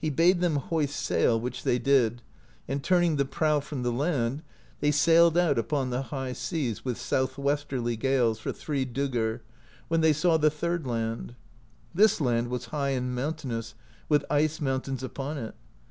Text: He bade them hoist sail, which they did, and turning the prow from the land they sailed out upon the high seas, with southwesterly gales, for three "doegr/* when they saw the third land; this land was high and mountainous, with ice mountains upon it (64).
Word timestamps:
He 0.00 0.08
bade 0.08 0.40
them 0.40 0.56
hoist 0.56 0.96
sail, 0.96 1.38
which 1.38 1.62
they 1.62 1.78
did, 1.78 2.22
and 2.66 2.82
turning 2.82 3.16
the 3.16 3.26
prow 3.26 3.60
from 3.60 3.82
the 3.82 3.92
land 3.92 4.42
they 4.80 4.90
sailed 4.90 5.36
out 5.36 5.58
upon 5.58 5.90
the 5.90 6.04
high 6.04 6.32
seas, 6.32 6.86
with 6.86 6.98
southwesterly 6.98 7.94
gales, 7.94 8.38
for 8.38 8.50
three 8.50 8.86
"doegr/* 8.86 9.40
when 9.88 10.00
they 10.00 10.14
saw 10.14 10.38
the 10.38 10.48
third 10.48 10.86
land; 10.86 11.34
this 11.94 12.18
land 12.18 12.48
was 12.48 12.64
high 12.72 12.96
and 12.96 13.14
mountainous, 13.14 13.74
with 14.08 14.24
ice 14.30 14.58
mountains 14.58 15.02
upon 15.02 15.36
it 15.36 15.50
(64). 15.52 15.54